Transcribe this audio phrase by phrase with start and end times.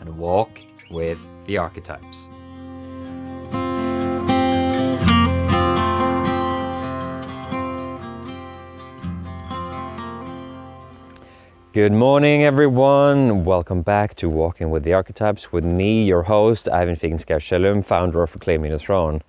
[0.00, 2.28] and walk with the archetypes.
[11.72, 13.44] Good morning, everyone.
[13.44, 18.24] Welcome back to Walking with the Archetypes with me, your host, Ivan Figenschou Shalom, founder
[18.24, 19.22] of Reclaiming the Throne.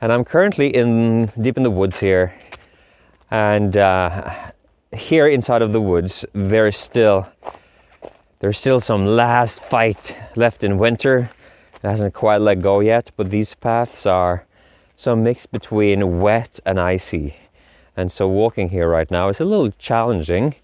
[0.00, 2.34] And I'm currently in deep in the woods here.
[3.30, 4.50] And uh,
[4.92, 7.28] here inside of the woods, there is still
[8.40, 11.30] there's still some last fight left in winter.
[11.82, 14.46] It hasn't quite let go yet, but these paths are
[14.94, 17.36] some mix between wet and icy.
[17.96, 20.54] And so walking here right now is a little challenging.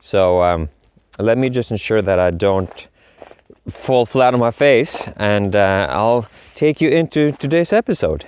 [0.00, 0.68] So um,
[1.18, 2.88] let me just ensure that I don't
[3.68, 8.26] fall flat on my face and uh, I'll take you into today's episode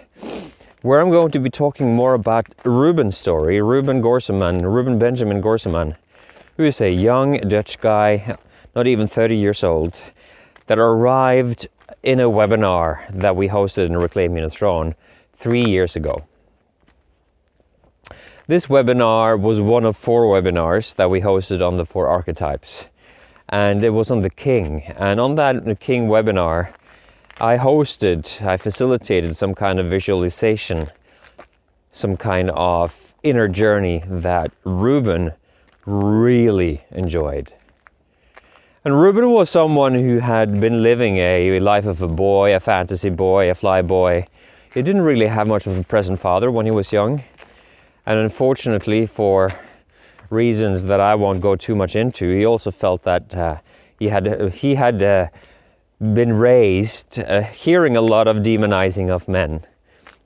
[0.83, 5.97] where I'm going to be talking more about Ruben's story, Ruben Gorseman, Ruben Benjamin Gorseman,
[6.57, 8.37] who is a young Dutch guy
[8.75, 10.01] not even 30 years old,
[10.67, 11.69] that arrived
[12.03, 14.95] in a webinar that we hosted in Reclaiming the Throne
[15.33, 16.25] three years ago.
[18.47, 22.91] This webinar was one of four webinars that we hosted on the four archetypes,
[23.49, 24.83] and it was on the King.
[24.99, 26.75] And on that King webinar,
[27.41, 30.89] I hosted, I facilitated some kind of visualization,
[31.91, 35.33] some kind of inner journey that Ruben
[35.87, 37.53] really enjoyed.
[38.87, 43.09] And Ruben was someone who had been living a life of a boy, a fantasy
[43.09, 44.27] boy, a fly boy.
[44.75, 47.23] He didn't really have much of a present father when he was young.
[48.05, 49.55] And unfortunately, for
[50.29, 53.57] reasons that I won't go too much into, he also felt that uh,
[53.99, 55.29] he had, he had uh,
[55.99, 59.63] been raised uh, hearing a lot of demonizing of men,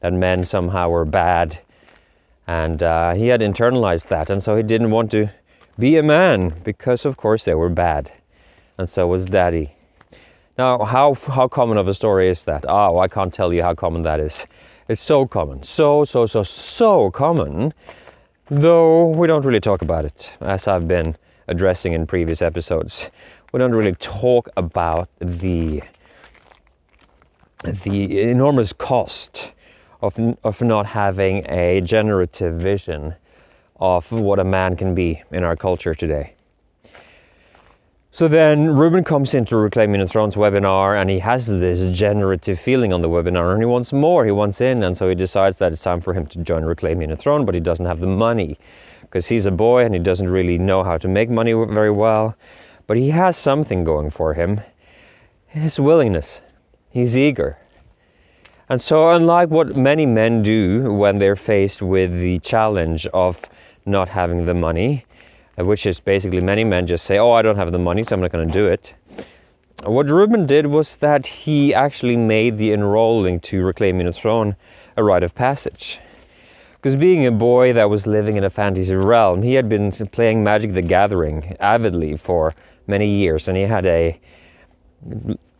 [0.00, 1.60] that men somehow were bad.
[2.48, 5.30] And uh, he had internalized that, and so he didn't want to
[5.78, 8.10] be a man because, of course, they were bad
[8.78, 9.70] and so was Daddy.
[10.56, 12.64] Now, how, how common of a story is that?
[12.66, 14.46] Oh, I can't tell you how common that is.
[14.88, 17.74] It's so common, so, so, so, so common,
[18.48, 23.10] though we don't really talk about it, as I've been addressing in previous episodes.
[23.52, 25.82] We don't really talk about the,
[27.64, 29.52] the enormous cost
[30.00, 33.14] of, of not having a generative vision
[33.80, 36.34] of what a man can be in our culture today.
[38.10, 42.92] So then Ruben comes into Reclaiming the Thrones webinar and he has this generative feeling
[42.92, 45.72] on the webinar and he wants more, he wants in, and so he decides that
[45.72, 48.58] it's time for him to join Reclaiming the Throne, but he doesn't have the money
[49.02, 52.34] because he's a boy and he doesn't really know how to make money very well.
[52.86, 54.62] But he has something going for him
[55.48, 56.42] his willingness.
[56.90, 57.58] He's eager.
[58.68, 63.44] And so, unlike what many men do when they're faced with the challenge of
[63.86, 65.06] not having the money,
[65.66, 68.20] which is basically many men just say, Oh, I don't have the money, so I'm
[68.20, 68.94] not going to do it.
[69.84, 74.56] What Ruben did was that he actually made the enrolling to Reclaiming the Throne
[74.96, 76.00] a rite of passage.
[76.72, 80.42] Because being a boy that was living in a fantasy realm, he had been playing
[80.44, 82.54] Magic the Gathering avidly for
[82.86, 84.20] many years, and he had a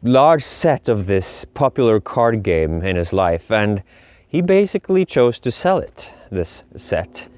[0.03, 3.83] large set of this popular card game in his life, and
[4.29, 7.29] he basically chose to sell it, this set.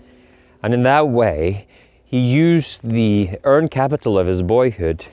[0.62, 1.66] And in that way,
[2.10, 5.06] he used the earned capital of his boyhood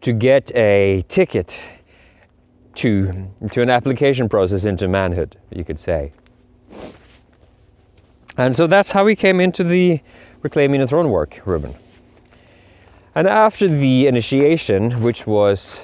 [0.00, 1.68] to get a ticket
[2.74, 6.10] to, to an application process into manhood, you could say.
[8.36, 10.00] And so that's how he came into the
[10.42, 11.76] Reclaiming the Throne work, Ruben.
[13.14, 15.82] And after the initiation, which was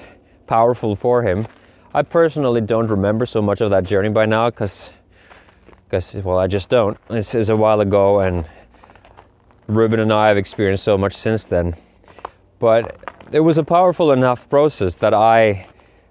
[0.49, 1.47] powerful for him,
[1.95, 4.93] I personally don't remember so much of that journey by now because,
[6.25, 6.99] well, I just don't.
[7.07, 8.51] This is a while ago and
[9.77, 11.75] Ruben and I have experienced so much since then.
[12.59, 12.97] But
[13.33, 15.67] it was a powerful enough process that I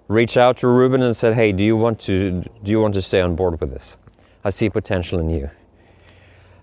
[0.08, 3.02] reached out to Ruben and said, "Hey, do you want to do you want to
[3.02, 3.96] stay on board with this?
[4.44, 5.50] I see potential in you."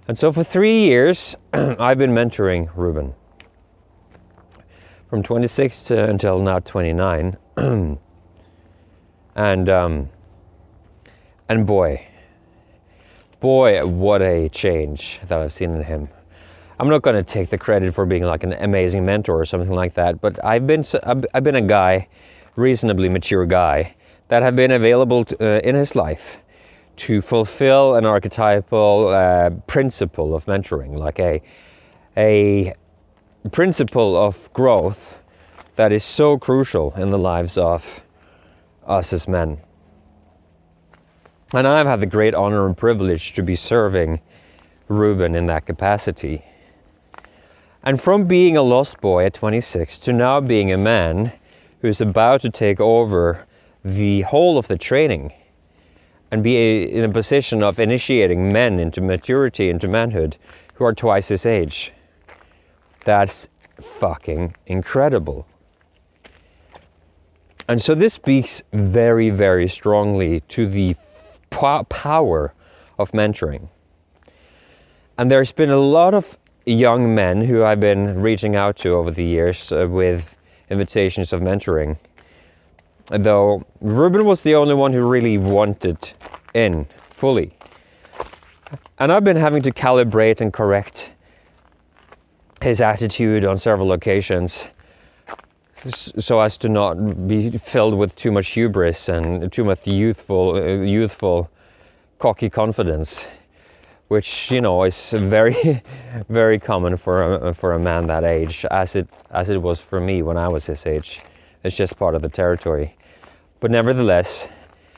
[0.08, 3.14] And so for three years, I've been mentoring Ruben
[5.10, 7.38] from 26 to until now 29,
[9.36, 10.10] and um,
[11.48, 12.06] and boy,
[13.40, 16.10] boy, what a change that I've seen in him.
[16.80, 19.74] I'm not going to take the credit for being like an amazing mentor or something
[19.74, 22.08] like that, but I've been I've been a guy
[22.56, 23.96] reasonably mature guy
[24.28, 26.44] that have been available to, uh, in his life
[26.98, 31.42] to fulfill an archetypal uh, principle of mentoring, like a,
[32.18, 32.74] a
[33.52, 35.24] principle of growth
[35.76, 38.02] that is so crucial in the lives of
[38.86, 39.58] us as men.
[41.54, 44.20] And I've had the great honor and privilege to be serving
[44.88, 46.44] Ruben in that capacity.
[47.88, 51.32] And from being a lost boy at 26 to now being a man
[51.80, 53.48] who's about to take over
[53.82, 55.32] the whole of the training
[56.30, 60.36] and be in a position of initiating men into maturity, into manhood,
[60.74, 61.94] who are twice his age.
[63.06, 63.48] That's
[63.80, 65.48] fucking incredible.
[67.70, 70.98] And so this speaks very, very strongly to the
[71.52, 72.54] power
[73.00, 73.70] of mentoring.
[75.18, 76.38] And there's been a lot of
[76.74, 80.36] young men who I've been reaching out to over the years uh, with
[80.70, 81.98] invitations of mentoring.
[83.10, 86.14] Though Ruben was the only one who really wanted
[86.54, 87.54] in fully.
[89.00, 91.12] And I've been having to calibrate and correct
[92.62, 94.70] his attitude on several occasions
[95.86, 100.84] so as to not be filled with too much hubris and too much youthful, uh,
[100.84, 101.50] youthful,
[102.20, 103.30] cocky confidence,
[104.08, 105.82] which you know is very,
[106.30, 110.00] very common for a, for a man that age, as it as it was for
[110.00, 111.22] me when I was his age.
[111.64, 112.96] It's just part of the territory,
[113.60, 114.50] but nevertheless,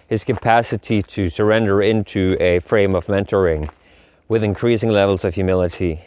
[0.07, 3.69] his capacity to surrender into a frame of mentoring
[4.27, 6.01] with increasing levels of humility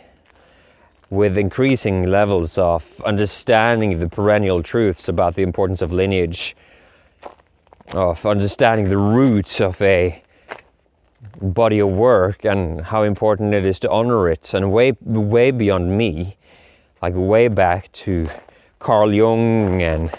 [1.12, 6.56] with increasing levels of understanding the perennial truths about the importance of lineage,
[7.92, 10.21] of understanding the roots of a
[11.40, 15.96] body of work and how important it is to honor it, and way, way beyond
[15.96, 16.36] me,
[17.00, 18.28] like way back to
[18.78, 20.10] Carl Jung and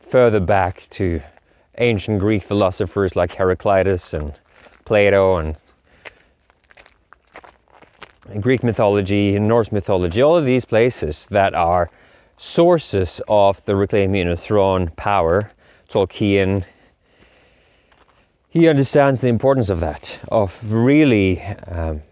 [0.00, 1.20] further back to
[1.78, 4.32] ancient Greek philosophers like Heraclitus and
[4.84, 5.56] Plato and
[8.40, 11.90] Greek mythology, and Norse mythology, all of these places that are
[12.36, 15.50] sources of the reclaiming of throne power,
[15.88, 16.64] Tolkien,
[18.48, 22.02] he understands the importance of that, of really um,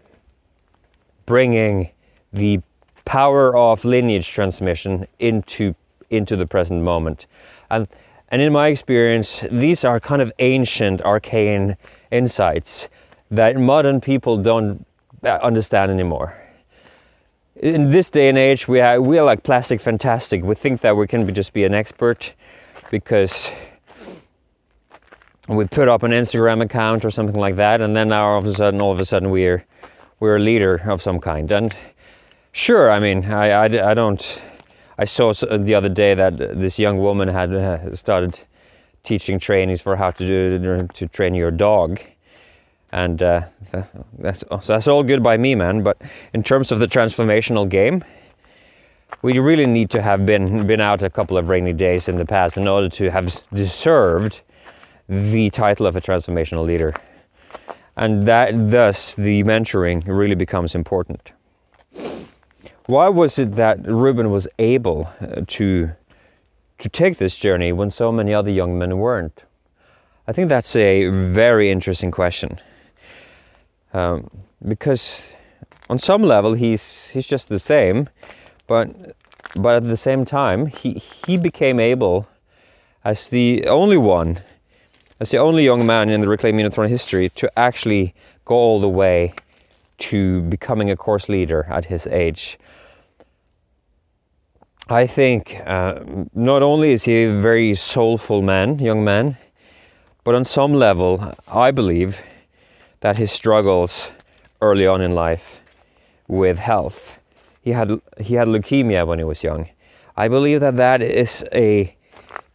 [1.25, 1.89] bringing
[2.31, 2.61] the
[3.05, 5.73] power of lineage transmission into,
[6.09, 7.25] into the present moment.
[7.69, 7.87] And,
[8.29, 11.77] and in my experience, these are kind of ancient, arcane
[12.11, 12.89] insights
[13.31, 14.85] that modern people don't
[15.23, 16.37] uh, understand anymore.
[17.55, 20.43] In this day and age, we are, we are like plastic fantastic.
[20.43, 22.35] We think that we can just be an expert
[22.91, 23.51] because
[25.47, 28.45] we put up an Instagram account or something like that, and then now all of
[28.45, 29.65] a sudden, all of a sudden, we're
[30.19, 31.51] we're a leader of some kind.
[31.51, 31.73] And
[32.51, 34.43] sure, I mean, I, I, I don't.
[34.97, 38.39] I saw the other day that this young woman had uh, started
[39.03, 41.99] teaching trainings for how to do to train your dog
[42.91, 43.41] and uh,
[44.17, 45.83] that's that's all good by me, man.
[45.83, 46.01] But
[46.33, 48.03] in terms of the transformational game,
[49.21, 52.25] we really need to have been been out a couple of rainy days in the
[52.25, 54.41] past in order to have deserved
[55.07, 56.93] the title of a transformational leader,
[57.95, 61.31] and that thus the mentoring really becomes important.
[62.85, 65.91] Why was it that Ruben was able uh, to
[66.77, 69.43] to take this journey when so many other young men weren't?
[70.27, 72.59] I think that's a very interesting question
[73.93, 74.29] um,
[74.67, 75.29] because
[75.89, 78.07] on some level he's he's just the same,
[78.67, 79.15] but
[79.55, 82.27] but at the same time he he became able
[83.03, 84.39] as the only one,
[85.19, 88.13] as the only young man in the Reclaiming the Throne history to actually
[88.45, 89.33] go all the way
[89.97, 92.57] to becoming a course leader at his age.
[94.89, 96.01] I think uh,
[96.33, 99.37] not only is he a very soulful man, young man,
[100.23, 102.21] but on some level, I believe
[103.01, 104.11] that his struggles
[104.61, 105.61] early on in life
[106.27, 107.17] with health.
[107.61, 109.69] He had he had leukemia when he was young.
[110.15, 111.96] I believe that that is a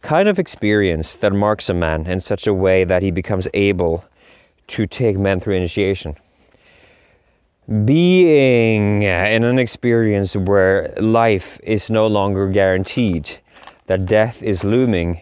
[0.03, 4.05] kind of experience that marks a man in such a way that he becomes able
[4.67, 6.15] to take men through initiation.
[7.85, 13.39] Being in an experience where life is no longer guaranteed,
[13.87, 15.21] that death is looming,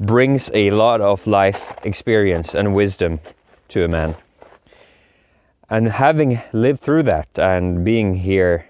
[0.00, 3.20] brings a lot of life experience and wisdom
[3.68, 4.14] to a man
[5.70, 8.66] and having lived through that and being here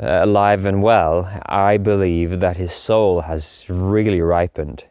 [0.00, 4.84] uh, alive and well, I believe that his soul has really ripened.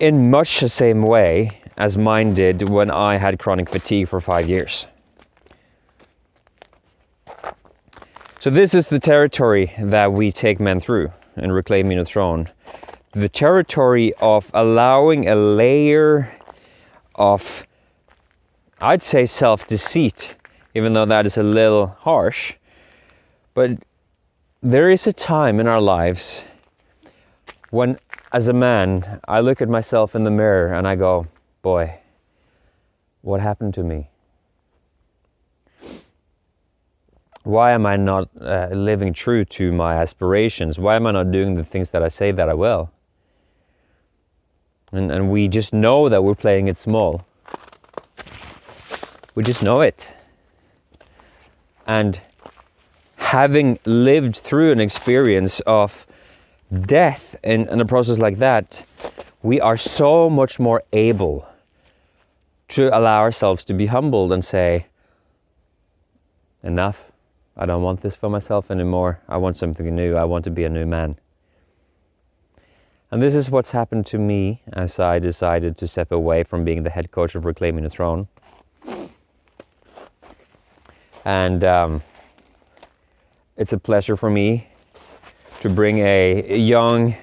[0.00, 4.48] In much the same way as mine did when I had chronic fatigue for five
[4.48, 4.86] years.
[8.38, 12.48] So, this is the territory that we take men through in reclaiming the throne
[13.12, 16.32] the territory of allowing a layer
[17.14, 17.66] of,
[18.80, 20.36] I'd say, self deceit,
[20.74, 22.54] even though that is a little harsh.
[23.54, 23.78] But
[24.62, 26.44] there is a time in our lives
[27.70, 27.98] when,
[28.32, 31.26] as a man, I look at myself in the mirror and I go,
[31.62, 31.98] boy,
[33.22, 34.08] what happened to me?
[37.44, 40.78] Why am I not uh, living true to my aspirations?
[40.78, 42.90] Why am I not doing the things that I say that I will?
[44.92, 47.26] And, and we just know that we're playing it small.
[49.34, 50.12] We just know it.
[51.86, 52.20] And
[53.32, 56.06] having lived through an experience of
[56.82, 58.84] death in a process like that,
[59.42, 61.48] we are so much more able
[62.68, 64.86] to allow ourselves to be humbled and say,
[66.62, 67.10] Enough.
[67.56, 69.20] I don't want this for myself anymore.
[69.26, 70.14] I want something new.
[70.14, 71.16] I want to be a new man.
[73.10, 76.82] And this is what's happened to me as I decided to step away from being
[76.82, 78.28] the head coach of Reclaiming the Throne.
[81.24, 82.02] And um,
[83.56, 84.68] it's a pleasure for me
[85.60, 87.14] to bring a young,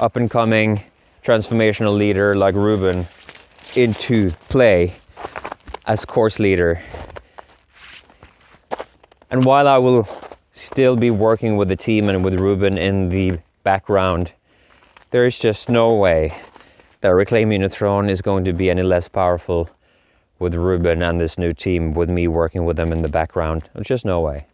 [0.00, 0.82] up and coming
[1.22, 3.06] transformational leader like Ruben
[3.74, 4.96] into play
[5.86, 6.82] as course leader.
[9.30, 10.06] And while I will
[10.52, 14.32] still be working with the team and with Ruben in the background,
[15.10, 16.36] there is just no way
[17.00, 19.70] that Reclaiming the Throne is going to be any less powerful
[20.38, 23.68] with Ruben and this new team, with me working with them in the background.
[23.74, 24.46] There's just no way.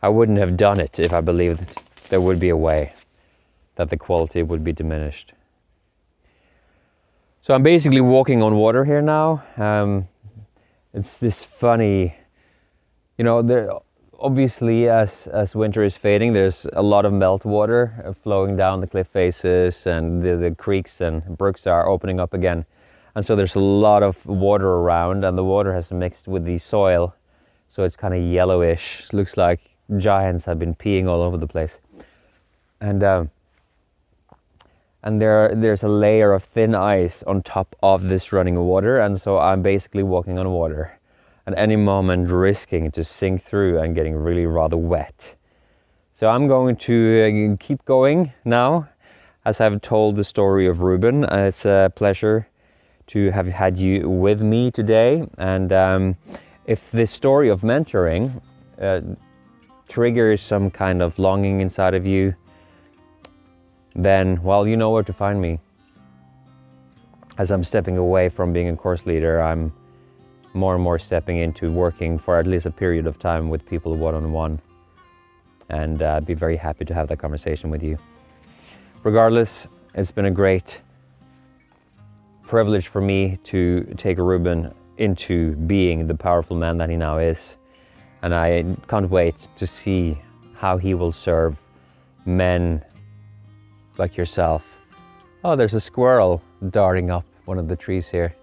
[0.00, 2.92] I wouldn't have done it if I believed there would be a way
[3.76, 5.32] that the quality would be diminished.
[7.42, 9.42] So I'm basically walking on water here now.
[9.56, 10.08] Um,
[10.92, 12.14] it's this funny,
[13.16, 13.70] you know, there
[14.18, 19.06] obviously as as winter is fading, there's a lot of meltwater flowing down the cliff
[19.06, 22.64] faces, and the, the creeks and brooks are opening up again,
[23.14, 26.58] and so there's a lot of water around, and the water has mixed with the
[26.58, 27.14] soil,
[27.68, 29.04] so it's kind of yellowish.
[29.04, 29.60] It looks like
[29.96, 31.78] giants have been peeing all over the place,
[32.80, 33.02] and.
[33.02, 33.30] Um,
[35.02, 39.20] and there there's a layer of thin ice on top of this running water and
[39.20, 40.98] so I'm basically walking on water
[41.46, 45.34] at any moment risking to sink through and getting really rather wet.
[46.12, 48.88] So I'm going to uh, keep going now
[49.46, 51.24] as I've told the story of Ruben.
[51.24, 52.48] Uh, it's a pleasure
[53.06, 56.16] to have had you with me today and um,
[56.66, 58.42] if this story of mentoring
[58.78, 59.00] uh,
[59.88, 62.34] triggers some kind of longing inside of you
[63.98, 65.58] then, well, you know where to find me.
[67.36, 69.72] As I'm stepping away from being a course leader, I'm
[70.54, 73.94] more and more stepping into working for at least a period of time with people
[73.94, 74.60] one on one.
[75.68, 77.98] And uh, I'd be very happy to have that conversation with you.
[79.02, 80.80] Regardless, it's been a great
[82.42, 87.58] privilege for me to take Ruben into being the powerful man that he now is.
[88.22, 90.20] And I can't wait to see
[90.54, 91.56] how he will serve
[92.26, 92.82] men
[93.96, 94.78] like yourself.
[95.44, 98.34] Oh, there's a squirrel darting up one of the trees here.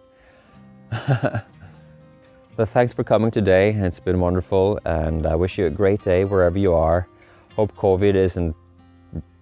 [0.91, 3.71] so thanks for coming today.
[3.71, 7.07] It's been wonderful, and I wish you a great day wherever you are.
[7.55, 8.55] Hope COVID isn't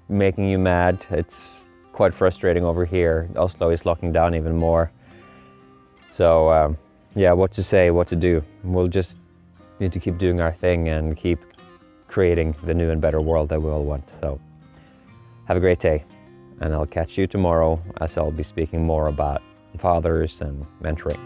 [0.10, 1.06] making you mad.
[1.10, 3.30] It's quite frustrating over here.
[3.36, 4.92] Oslo is locking down even more.
[6.10, 6.78] So, um,
[7.16, 8.44] yeah, what to say, what to do.
[8.64, 9.18] We'll just
[9.84, 11.40] need to keep doing our thing and keep
[12.08, 14.10] creating the new and better world that we all want.
[14.22, 14.40] So.
[15.46, 16.04] Have a great day,
[16.62, 19.42] and I'll catch you tomorrow as I'll be speaking more about
[19.78, 21.20] fathers and mentoring.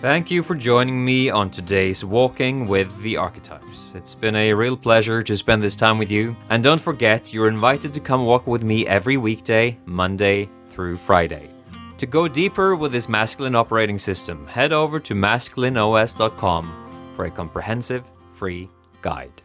[0.00, 3.92] Thank you for joining me on today's Walking with the Archetypes.
[3.94, 6.34] It's been a real pleasure to spend this time with you.
[6.48, 11.50] And don't forget, you're invited to come walk with me every weekday, Monday through Friday.
[12.00, 18.10] To go deeper with this masculine operating system, head over to masculineos.com for a comprehensive
[18.32, 18.70] free
[19.02, 19.42] guide.